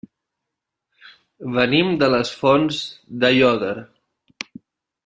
[1.59, 2.81] Venim de les Fonts
[3.25, 3.75] d'Aiòder.